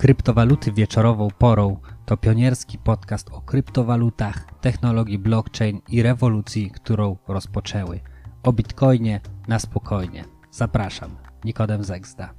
Kryptowaluty 0.00 0.72
wieczorową 0.72 1.28
porą 1.38 1.76
to 2.06 2.16
pionierski 2.16 2.78
podcast 2.78 3.30
o 3.30 3.40
kryptowalutach, 3.40 4.60
technologii 4.60 5.18
blockchain 5.18 5.80
i 5.88 6.02
rewolucji, 6.02 6.70
którą 6.70 7.16
rozpoczęły. 7.28 8.00
O 8.42 8.52
bitcoinie 8.52 9.20
na 9.48 9.58
spokojnie. 9.58 10.24
Zapraszam, 10.50 11.16
Nikodem 11.44 11.84
Zegzda. 11.84 12.34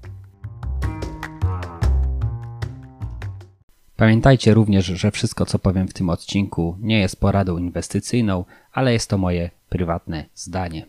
Pamiętajcie 3.95 4.53
również, 4.53 4.85
że 4.85 5.11
wszystko 5.11 5.45
co 5.45 5.59
powiem 5.59 5.87
w 5.87 5.93
tym 5.93 6.09
odcinku 6.09 6.77
nie 6.79 6.99
jest 6.99 7.19
poradą 7.19 7.57
inwestycyjną, 7.57 8.45
ale 8.71 8.93
jest 8.93 9.09
to 9.09 9.17
moje 9.17 9.49
prywatne 9.69 10.25
zdanie. 10.35 10.85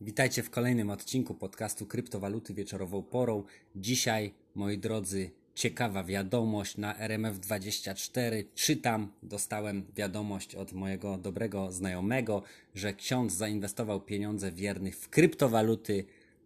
Witajcie 0.00 0.42
w 0.42 0.50
kolejnym 0.50 0.90
odcinku 0.90 1.34
podcastu 1.34 1.86
Kryptowaluty 1.86 2.54
wieczorową 2.54 3.02
porą. 3.02 3.44
Dzisiaj, 3.76 4.34
moi 4.54 4.78
drodzy, 4.78 5.30
ciekawa 5.54 6.04
wiadomość 6.04 6.76
na 6.76 6.94
RMF24. 6.94 8.44
Czytam, 8.54 9.12
dostałem 9.22 9.84
wiadomość 9.96 10.54
od 10.54 10.72
mojego 10.72 11.18
dobrego 11.18 11.72
znajomego, 11.72 12.42
że 12.74 12.94
ksiądz 12.94 13.32
zainwestował 13.32 14.00
pieniądze 14.00 14.52
wiernych 14.52 14.96
w 14.96 15.08
kryptowaluty, 15.08 16.04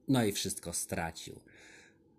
no 0.09 0.25
i 0.25 0.33
wszystko 0.33 0.73
stracił. 0.73 1.41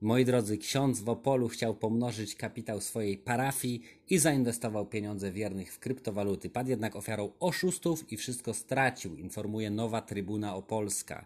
Moi 0.03 0.25
drodzy, 0.25 0.57
ksiądz 0.57 0.99
w 0.99 1.09
Opolu 1.09 1.47
chciał 1.47 1.75
pomnożyć 1.75 2.35
kapitał 2.35 2.81
swojej 2.81 3.17
parafii 3.17 3.81
i 4.09 4.17
zainwestował 4.17 4.85
pieniądze 4.85 5.31
wiernych 5.31 5.73
w 5.73 5.79
kryptowaluty. 5.79 6.49
Padł 6.49 6.69
jednak 6.69 6.95
ofiarą 6.95 7.31
oszustów 7.39 8.11
i 8.11 8.17
wszystko 8.17 8.53
stracił, 8.53 9.15
informuje 9.15 9.69
Nowa 9.69 10.01
Trybuna 10.01 10.55
Opolska. 10.55 11.25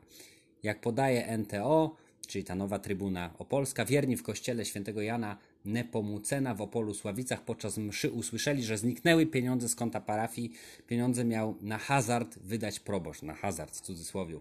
Jak 0.63 0.81
podaje 0.81 1.37
NTO, 1.37 1.95
czyli 2.27 2.43
ta 2.43 2.55
Nowa 2.55 2.79
Trybuna 2.79 3.33
Opolska, 3.37 3.85
wierni 3.85 4.17
w 4.17 4.23
kościele 4.23 4.65
świętego 4.65 5.01
Jana 5.01 5.37
Nepomucena 5.65 6.55
w 6.55 6.61
Opolu 6.61 6.93
Sławicach 6.93 7.41
podczas 7.41 7.77
mszy 7.77 8.11
usłyszeli, 8.11 8.63
że 8.63 8.77
zniknęły 8.77 9.25
pieniądze 9.25 9.69
z 9.69 9.75
konta 9.75 10.01
parafii. 10.01 10.51
Pieniądze 10.87 11.25
miał 11.25 11.55
na 11.61 11.77
hazard 11.77 12.39
wydać 12.39 12.79
proboszcz, 12.79 13.21
na 13.21 13.33
hazard 13.33 13.75
w 13.75 13.81
cudzysłowie. 13.81 14.39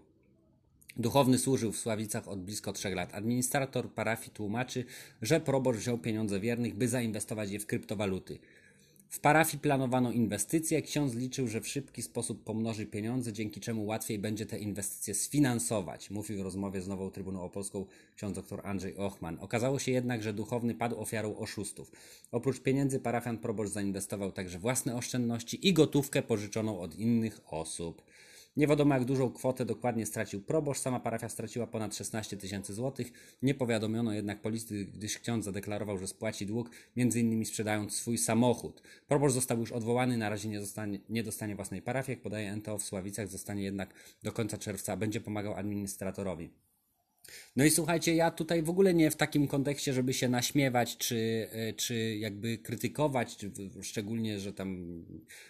Duchowny 0.99 1.39
służył 1.39 1.73
w 1.73 1.77
Sławicach 1.77 2.29
od 2.29 2.43
blisko 2.43 2.73
trzech 2.73 2.95
lat. 2.95 3.15
Administrator 3.15 3.93
parafii 3.93 4.31
tłumaczy, 4.31 4.85
że 5.23 5.41
proboszcz 5.41 5.79
wziął 5.79 5.99
pieniądze 5.99 6.41
wiernych, 6.41 6.75
by 6.75 6.89
zainwestować 6.89 7.51
je 7.51 7.59
w 7.59 7.67
kryptowaluty. 7.67 8.39
W 9.09 9.21
parafii 9.21 9.59
planowano 9.59 10.13
inwestycje. 10.13 10.83
Ksiądz 10.83 11.15
liczył, 11.15 11.49
że 11.49 11.61
w 11.61 11.69
szybki 11.69 12.03
sposób 12.03 12.45
pomnoży 12.45 12.87
pieniądze, 12.87 13.33
dzięki 13.33 13.61
czemu 13.61 13.87
łatwiej 13.87 14.19
będzie 14.19 14.47
te 14.47 14.59
inwestycje 14.59 15.15
sfinansować. 15.15 16.11
Mówił 16.11 16.39
w 16.39 16.41
rozmowie 16.41 16.83
z 16.83 16.89
Nową 16.89 17.11
Trybuną 17.11 17.43
Opolską 17.43 17.87
ksiądz 18.17 18.35
dr 18.35 18.61
Andrzej 18.65 18.97
Ochman. 18.97 19.39
Okazało 19.41 19.79
się 19.79 19.93
jednak, 19.93 20.23
że 20.23 20.33
duchowny 20.33 20.75
padł 20.75 21.01
ofiarą 21.01 21.37
oszustów. 21.37 21.93
Oprócz 22.33 22.61
pieniędzy 22.61 23.01
parafian 23.01 23.39
proboszcz 23.39 23.73
zainwestował 23.73 24.33
także 24.33 24.59
własne 24.59 24.97
oszczędności 24.97 25.69
i 25.69 25.73
gotówkę 25.73 26.23
pożyczoną 26.23 26.81
od 26.81 26.95
innych 26.95 27.41
osób. 27.47 28.03
Nie 28.57 28.67
wiadomo, 28.67 28.95
jak 28.95 29.05
dużą 29.05 29.31
kwotę 29.31 29.65
dokładnie 29.65 30.07
stracił 30.07 30.43
proboszcz. 30.43 30.81
Sama 30.81 31.01
parafia 31.01 31.29
straciła 31.29 31.67
ponad 31.67 31.97
16 31.97 32.37
tysięcy 32.37 32.75
złotych. 32.75 33.13
Nie 33.43 33.55
powiadomiono 33.55 34.13
jednak 34.13 34.43
policji, 34.43 34.87
gdyż 34.87 35.19
ksiądz 35.19 35.45
zadeklarował, 35.45 35.99
że 35.99 36.07
spłaci 36.07 36.47
dług, 36.47 36.71
innymi 36.97 37.45
sprzedając 37.45 37.97
swój 37.97 38.19
samochód. 38.19 38.83
Proboszcz 39.09 39.35
został 39.35 39.59
już 39.59 39.73
odwołany, 39.73 40.17
na 40.17 40.29
razie 40.29 40.49
nie, 40.49 40.61
zostanie, 40.61 40.99
nie 41.09 41.23
dostanie 41.23 41.57
własnej 41.57 41.83
parafii. 41.83 42.17
Jak 42.17 42.23
podaje 42.23 42.57
NTO 42.57 42.79
w 42.79 42.83
Sławicach, 42.83 43.29
zostanie 43.29 43.63
jednak 43.63 43.95
do 44.23 44.33
końca 44.33 44.59
czerwca, 44.59 44.97
będzie 44.97 45.21
pomagał 45.21 45.55
administratorowi. 45.55 46.51
No 47.57 47.65
i 47.65 47.71
słuchajcie, 47.71 48.15
ja 48.15 48.31
tutaj 48.31 48.63
w 48.63 48.71
ogóle 48.71 48.95
nie 48.95 49.11
w 49.11 49.17
takim 49.17 49.49
kontekście, 49.49 49.93
żeby 49.93 50.15
się 50.15 50.29
naśmiewać, 50.29 50.97
czy, 50.97 51.49
e, 51.53 51.73
czy 51.73 52.17
jakby 52.17 52.59
krytykować, 52.59 53.37
czy 53.37 53.51
szczególnie, 53.83 54.41
że 54.41 54.53
tam, 54.53 54.87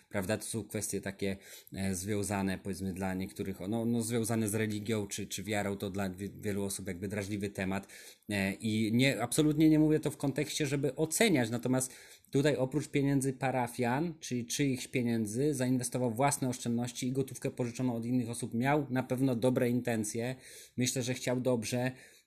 prawda, 0.09 0.37
to 0.37 0.45
są 0.45 0.65
kwestie 0.65 1.01
takie 1.01 1.37
e, 1.73 1.95
związane, 1.95 2.59
powiedzmy, 2.59 2.93
dla 2.93 3.15
niektórych, 3.15 3.61
no, 3.69 3.85
no 3.85 4.03
związane 4.03 4.49
z 4.49 4.55
religią, 4.55 5.07
czy, 5.07 5.27
czy 5.27 5.43
wiarą, 5.43 5.77
to 5.77 5.91
dla 5.91 6.11
wielu 6.41 6.65
osób 6.65 6.89
jakby 6.89 7.09
drażliwy 7.09 7.51
temat. 7.51 7.87
E, 8.31 8.53
I 8.53 8.93
nie, 8.93 9.23
absolutnie 9.23 9.71
nie 9.71 9.79
mówię 9.79 10.01
to 10.01 10.11
w 10.11 10.17
kontekście, 10.17 10.67
żeby 10.67 10.95
oceniać, 10.95 11.51
natomiast 11.51 11.93
Tutaj 12.31 12.57
oprócz 12.57 12.89
pieniędzy 12.89 13.33
parafian, 13.33 14.15
czyli 14.21 14.47
czyichś 14.47 14.89
pieniędzy, 14.89 15.55
zainwestował 15.55 16.11
własne 16.11 16.49
oszczędności 16.49 17.09
i 17.09 17.13
gotówkę 17.13 17.51
pożyczoną 17.51 17.97
od 17.97 18.05
innych 18.05 18.31
osób. 18.31 18.55
Miał 18.55 18.87
na 18.91 19.03
pewno 19.03 19.37
dobre 19.37 19.71
intencje. 19.71 20.35
Myślę, 20.77 21.03
że 21.03 21.15
chciał 21.15 21.41
dobrze, 21.41 21.66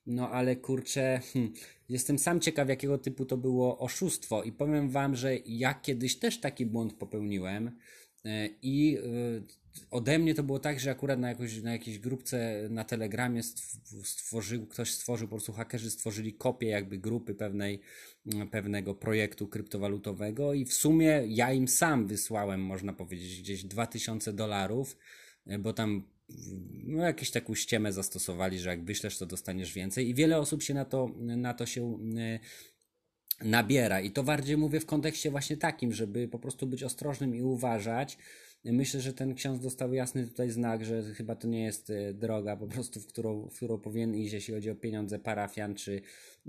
no 0.05 0.29
ale 0.29 0.55
kurczę, 0.55 1.22
hmm, 1.33 1.53
jestem 1.89 2.19
sam 2.19 2.39
ciekaw, 2.39 2.69
jakiego 2.69 2.97
typu 2.97 3.25
to 3.25 3.38
było 3.38 3.79
oszustwo. 3.79 4.44
I 4.44 4.51
powiem 4.51 4.89
Wam, 4.89 5.16
że 5.16 5.38
ja 5.45 5.73
kiedyś 5.73 6.19
też 6.19 6.39
taki 6.39 6.66
błąd 6.66 6.94
popełniłem. 6.94 7.77
E, 8.25 8.50
I 8.61 8.97
e, 8.97 9.01
ode 9.91 10.19
mnie 10.19 10.35
to 10.35 10.44
było 10.44 10.59
tak, 10.59 10.79
że 10.79 10.91
akurat 10.91 11.19
na, 11.19 11.29
jakoś, 11.29 11.61
na 11.61 11.72
jakiejś 11.72 12.00
grupce 12.00 12.67
na 12.69 12.83
Telegramie 12.83 13.44
stworzył, 14.03 14.67
ktoś 14.67 14.91
stworzył, 14.91 15.27
po 15.27 15.35
prostu 15.35 15.53
hakerzy 15.53 15.91
stworzyli 15.91 16.33
kopię 16.33 16.67
jakby 16.67 16.97
grupy 16.97 17.35
pewnej, 17.35 17.81
pewnego 18.51 18.95
projektu 18.95 19.47
kryptowalutowego 19.47 20.53
i 20.53 20.66
w 20.66 20.73
sumie 20.73 21.23
ja 21.27 21.53
im 21.53 21.67
sam 21.67 22.07
wysłałem, 22.07 22.61
można 22.61 22.94
powiedzieć, 22.94 23.41
gdzieś 23.41 23.63
2000 23.63 24.33
dolarów, 24.33 24.97
e, 25.47 25.59
bo 25.59 25.73
tam 25.73 26.03
no, 26.84 27.03
jakieś 27.03 27.31
taką 27.31 27.56
ściemę 27.56 27.94
zastosowali, 27.94 28.59
że 28.59 28.69
jak 28.69 28.84
wyślesz, 28.84 29.17
to 29.17 29.25
dostaniesz 29.25 29.73
więcej 29.73 30.09
i 30.09 30.13
wiele 30.13 30.40
osób 30.40 30.63
się 30.63 30.73
na 30.73 30.85
to, 30.85 31.09
na 31.17 31.53
to 31.53 31.66
się 31.66 32.00
nabiera. 33.41 34.01
I 34.01 34.12
to 34.12 34.23
bardziej 34.23 34.57
mówię 34.57 34.79
w 34.79 34.85
kontekście 34.85 35.31
właśnie 35.31 35.57
takim, 35.57 35.94
żeby 35.94 36.28
po 36.28 36.39
prostu 36.39 36.68
być 36.68 36.84
ostrożnym 36.84 37.35
i 37.35 37.41
uważać, 37.41 38.18
Myślę, 38.66 39.02
że 39.02 39.14
ten 39.14 39.36
ksiądz 39.36 39.62
dostał 39.62 39.94
jasny 39.94 40.28
tutaj 40.28 40.50
znak, 40.50 40.86
że 40.86 41.03
chyba 41.03 41.36
to 41.36 41.47
nie 41.47 41.64
jest 41.64 41.90
e, 41.90 42.14
droga 42.14 42.58
po 42.58 42.68
prostu, 42.68 43.00
w 43.00 43.08
którą, 43.08 43.50
w 43.50 43.56
którą 43.56 43.78
powinien 43.78 44.16
iść, 44.16 44.34
jeśli 44.34 44.53
chodzi 44.53 44.70
o 44.70 44.75
pieniądze 44.75 45.20
parafian 45.20 45.75
czy 45.75 46.02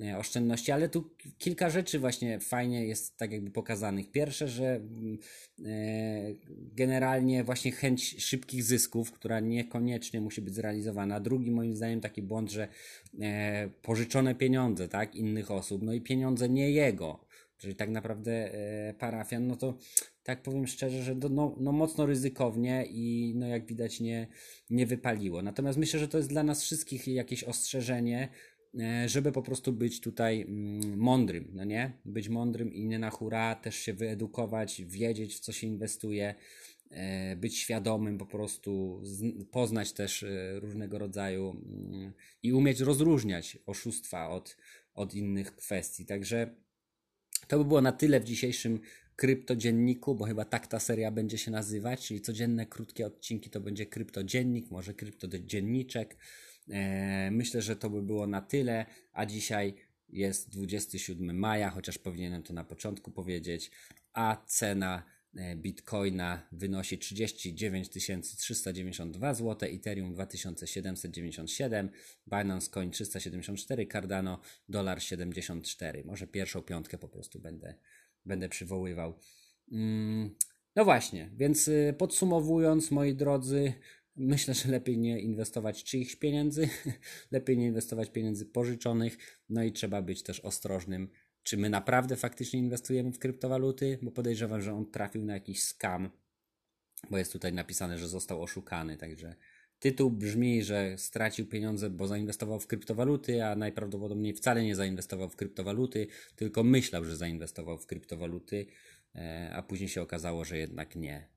e, 0.02 0.18
oszczędności, 0.18 0.72
ale 0.72 0.88
tu 0.88 1.10
kilka 1.38 1.70
rzeczy 1.70 1.98
właśnie 1.98 2.40
fajnie 2.40 2.86
jest 2.86 3.16
tak 3.16 3.32
jakby 3.32 3.50
pokazanych. 3.50 4.10
Pierwsze, 4.10 4.48
że 4.48 4.74
mm, 4.74 5.18
e, 5.64 6.34
generalnie 6.74 7.44
właśnie 7.44 7.72
chęć 7.72 8.24
szybkich 8.24 8.64
zysków, 8.64 9.12
która 9.12 9.40
niekoniecznie 9.40 10.20
musi 10.20 10.42
być 10.42 10.54
zrealizowana. 10.54 11.20
Drugi 11.20 11.50
moim 11.50 11.76
zdaniem 11.76 12.00
taki 12.00 12.22
błąd, 12.22 12.50
że 12.50 12.68
pożyczone 13.82 14.34
pieniądze, 14.34 14.88
tak, 14.88 15.14
innych 15.14 15.50
osób, 15.50 15.82
no 15.82 15.92
i 15.92 16.00
pieniądze 16.00 16.48
nie 16.48 16.70
jego, 16.70 17.29
czyli 17.60 17.74
tak 17.74 17.90
naprawdę 17.90 18.50
parafian, 18.98 19.46
no 19.46 19.56
to 19.56 19.78
tak 20.22 20.42
powiem 20.42 20.66
szczerze, 20.66 21.02
że 21.02 21.14
no, 21.14 21.56
no 21.60 21.72
mocno 21.72 22.06
ryzykownie 22.06 22.86
i 22.90 23.32
no 23.36 23.46
jak 23.46 23.66
widać 23.66 24.00
nie, 24.00 24.26
nie 24.70 24.86
wypaliło. 24.86 25.42
Natomiast 25.42 25.78
myślę, 25.78 26.00
że 26.00 26.08
to 26.08 26.18
jest 26.18 26.30
dla 26.30 26.42
nas 26.42 26.62
wszystkich 26.62 27.08
jakieś 27.08 27.44
ostrzeżenie, 27.44 28.28
e, 28.80 29.08
żeby 29.08 29.32
po 29.32 29.42
prostu 29.42 29.72
być 29.72 30.00
tutaj 30.00 30.40
mm, 30.40 30.98
mądrym, 30.98 31.50
no 31.52 31.64
nie? 31.64 31.92
Być 32.04 32.28
mądrym 32.28 32.72
i 32.72 32.86
nie 32.86 32.98
na 32.98 33.10
hura, 33.10 33.54
też 33.54 33.76
się 33.76 33.94
wyedukować, 33.94 34.82
wiedzieć 34.86 35.36
w 35.36 35.40
co 35.40 35.52
się 35.52 35.66
inwestuje, 35.66 36.34
e, 36.90 37.36
być 37.36 37.58
świadomym 37.58 38.18
po 38.18 38.26
prostu, 38.26 39.02
poznać 39.50 39.92
też 39.92 40.22
e, 40.22 40.60
różnego 40.60 40.98
rodzaju 40.98 41.50
mm, 41.50 42.12
i 42.42 42.52
umieć 42.52 42.80
rozróżniać 42.80 43.58
oszustwa 43.66 44.28
od, 44.28 44.56
od 44.94 45.14
innych 45.14 45.56
kwestii. 45.56 46.06
Także 46.06 46.54
to 47.48 47.58
by 47.58 47.64
było 47.64 47.80
na 47.80 47.92
tyle 47.92 48.20
w 48.20 48.24
dzisiejszym 48.24 48.80
kryptodzienniku, 49.16 50.14
bo 50.14 50.24
chyba 50.24 50.44
tak 50.44 50.66
ta 50.66 50.80
seria 50.80 51.10
będzie 51.10 51.38
się 51.38 51.50
nazywać, 51.50 52.06
czyli 52.06 52.20
codzienne 52.20 52.66
krótkie 52.66 53.06
odcinki 53.06 53.50
to 53.50 53.60
będzie 53.60 53.86
kryptodziennik, 53.86 54.70
może 54.70 54.94
kryptodzienniczek. 54.94 56.16
E, 56.70 57.30
myślę, 57.30 57.62
że 57.62 57.76
to 57.76 57.90
by 57.90 58.02
było 58.02 58.26
na 58.26 58.40
tyle, 58.40 58.86
a 59.12 59.26
dzisiaj 59.26 59.74
jest 60.08 60.50
27 60.50 61.38
maja, 61.38 61.70
chociaż 61.70 61.98
powinienem 61.98 62.42
to 62.42 62.52
na 62.52 62.64
początku 62.64 63.10
powiedzieć, 63.10 63.70
a 64.12 64.36
cena 64.46 65.02
Bitcoina 65.56 66.48
wynosi 66.52 66.98
39 66.98 67.88
392 68.36 69.34
zł, 69.34 69.68
Ethereum 69.72 70.12
2797, 70.14 71.90
Binance 72.26 72.70
Coin 72.70 72.90
374, 72.90 73.86
Cardano 73.86 74.40
dolar 74.68 75.02
74. 75.02 76.04
Może 76.04 76.26
pierwszą 76.26 76.62
piątkę 76.62 76.98
po 76.98 77.08
prostu 77.08 77.40
będę 77.40 77.74
będę 78.26 78.48
przywoływał. 78.48 79.18
Mm, 79.72 80.34
no 80.76 80.84
właśnie, 80.84 81.30
więc 81.36 81.68
y, 81.68 81.94
podsumowując, 81.98 82.90
moi 82.90 83.14
drodzy, 83.14 83.72
myślę, 84.16 84.54
że 84.54 84.68
lepiej 84.68 84.98
nie 84.98 85.20
inwestować 85.20 85.84
czyichś 85.84 86.16
pieniędzy, 86.16 86.68
lepiej 87.30 87.58
nie 87.58 87.66
inwestować 87.66 88.10
pieniędzy 88.10 88.46
pożyczonych, 88.46 89.18
no 89.48 89.62
i 89.62 89.72
trzeba 89.72 90.02
być 90.02 90.22
też 90.22 90.40
ostrożnym, 90.40 91.08
czy 91.42 91.56
my 91.56 91.70
naprawdę 91.70 92.16
faktycznie 92.16 92.58
inwestujemy 92.58 93.12
w 93.12 93.18
kryptowaluty, 93.18 93.98
bo 94.02 94.10
podejrzewam, 94.10 94.62
że 94.62 94.74
on 94.74 94.90
trafił 94.90 95.24
na 95.24 95.34
jakiś 95.34 95.62
scam, 95.62 96.10
bo 97.10 97.18
jest 97.18 97.32
tutaj 97.32 97.52
napisane, 97.52 97.98
że 97.98 98.08
został 98.08 98.42
oszukany, 98.42 98.96
także 98.96 99.36
Tytuł 99.80 100.10
brzmi, 100.10 100.64
że 100.64 100.98
stracił 100.98 101.46
pieniądze, 101.46 101.90
bo 101.90 102.06
zainwestował 102.06 102.60
w 102.60 102.66
kryptowaluty, 102.66 103.44
a 103.44 103.56
najprawdopodobniej 103.56 104.34
wcale 104.34 104.64
nie 104.64 104.76
zainwestował 104.76 105.30
w 105.30 105.36
kryptowaluty, 105.36 106.06
tylko 106.36 106.64
myślał, 106.64 107.04
że 107.04 107.16
zainwestował 107.16 107.78
w 107.78 107.86
kryptowaluty, 107.86 108.66
e, 109.14 109.50
a 109.54 109.62
później 109.62 109.88
się 109.88 110.02
okazało, 110.02 110.44
że 110.44 110.58
jednak 110.58 110.96
nie. 110.96 111.28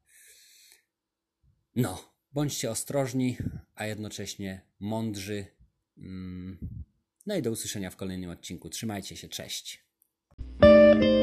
No, 1.75 2.13
bądźcie 2.33 2.71
ostrożni, 2.71 3.37
a 3.75 3.85
jednocześnie 3.85 4.61
mądrzy. 4.79 5.45
Mm, 5.97 6.57
no 7.25 7.35
i 7.35 7.41
do 7.41 7.51
usłyszenia 7.51 7.89
w 7.89 7.95
kolejnym 7.95 8.29
odcinku. 8.29 8.69
Trzymajcie 8.69 9.17
się, 9.17 9.27
cześć. 9.29 9.83
Thank 10.93 11.05
you. 11.05 11.22